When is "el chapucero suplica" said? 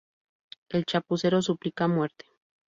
0.69-1.87